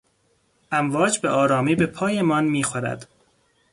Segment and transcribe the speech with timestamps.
[0.71, 3.07] امواج به آرامی به پایمان میخورد.